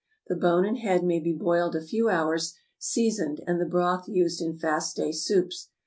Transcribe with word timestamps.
(The 0.29 0.35
bone 0.35 0.65
and 0.65 0.79
head 0.79 1.03
may 1.03 1.19
be 1.19 1.31
boiled 1.31 1.75
a 1.75 1.79
few 1.83 2.09
hours, 2.09 2.55
seasoned, 2.79 3.39
and 3.45 3.61
the 3.61 3.67
broth 3.69 4.07
used 4.07 4.41
in 4.41 4.57
fast 4.57 4.95
day 4.95 5.11
soups.) 5.11 5.69